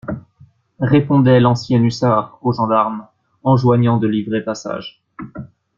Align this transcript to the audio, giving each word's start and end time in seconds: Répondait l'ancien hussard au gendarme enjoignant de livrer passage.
Répondait 0.79 1.39
l'ancien 1.39 1.79
hussard 1.83 2.39
au 2.41 2.53
gendarme 2.53 3.05
enjoignant 3.43 3.97
de 3.97 4.07
livrer 4.07 4.43
passage. 4.43 4.99